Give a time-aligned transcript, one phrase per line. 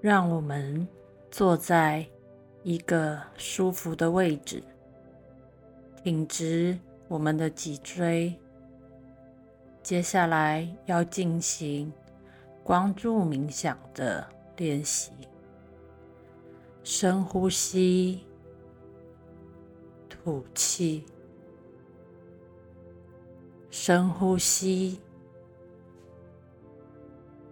[0.00, 0.86] 让我们
[1.30, 2.06] 坐在
[2.62, 4.62] 一个舒服的位置，
[6.04, 6.78] 挺直
[7.08, 8.32] 我们的脊椎。
[9.82, 11.92] 接下来要进行
[12.62, 14.24] 光柱冥想的
[14.56, 15.10] 练习，
[16.84, 18.24] 深呼吸，
[20.08, 21.04] 吐气，
[23.70, 25.00] 深呼吸，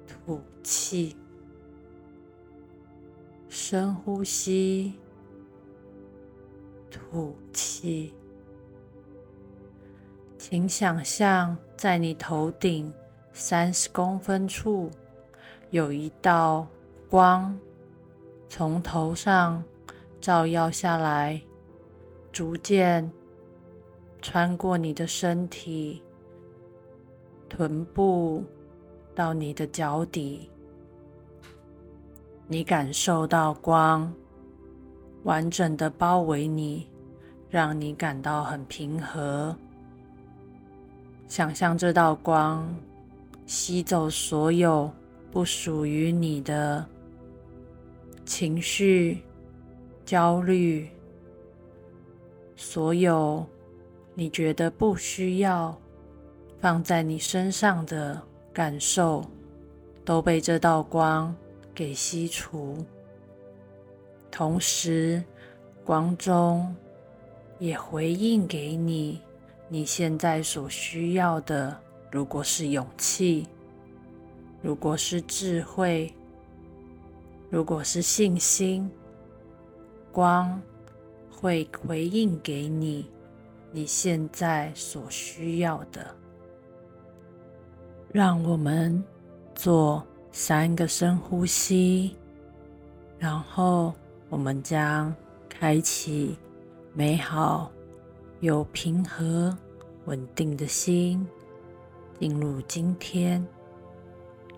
[0.07, 1.17] 吐气。
[3.49, 4.95] 深呼吸，
[6.91, 8.13] 吐气。
[10.39, 12.93] 请想象，在你头顶
[13.33, 14.91] 三十公分处，
[15.71, 16.67] 有一道
[17.09, 17.59] 光
[18.49, 19.63] 从头上
[20.21, 21.41] 照耀下来，
[22.31, 23.11] 逐渐
[24.21, 26.03] 穿过你的身体、
[27.49, 28.45] 臀部
[29.15, 30.51] 到你的脚底。
[32.49, 34.13] 你感受到光
[35.25, 36.89] 完整的包围你，
[37.51, 39.55] 让你感到很平和。
[41.27, 42.73] 想象这道光
[43.47, 44.89] 吸走所有
[45.33, 46.87] 不属于你的
[48.25, 49.23] 情绪、
[50.05, 50.89] 焦虑，
[52.55, 53.45] 所有
[54.15, 55.77] 你觉得不需要
[56.61, 59.25] 放在你身上的感受，
[60.05, 61.35] 都被这道光。
[61.77, 62.83] 给吸除，
[64.31, 65.23] 同时
[65.85, 66.75] 光中
[67.59, 69.21] 也回应给你
[69.69, 71.79] 你现在所需要的。
[72.11, 73.47] 如果是勇气，
[74.63, 76.15] 如果是智慧，
[77.51, 78.91] 如果是信心，
[80.11, 80.59] 光
[81.31, 83.11] 会回应给你
[83.71, 86.07] 你现在所需要的。
[88.11, 89.05] 让我们
[89.55, 90.03] 做。
[90.39, 92.15] 三个深呼吸，
[93.19, 93.95] 然后
[94.29, 95.13] 我们将
[95.49, 96.37] 开启
[96.93, 97.73] 美好、
[98.41, 99.57] 有平和、
[100.05, 101.27] 稳定的心
[102.21, 103.43] 进入今天。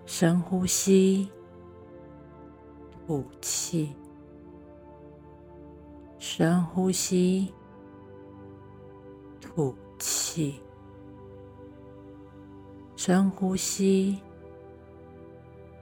[0.05, 1.29] 深呼吸，
[3.07, 3.95] 吐气，
[6.17, 7.53] 深呼吸，
[9.39, 10.59] 吐气，
[12.97, 14.19] 深呼吸。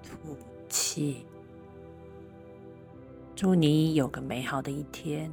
[0.07, 0.35] 吐
[0.69, 1.25] 气。
[3.35, 5.31] 祝你有个美好的一天。